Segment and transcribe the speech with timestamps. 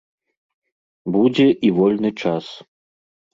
[1.17, 2.45] Будзе і вольны час.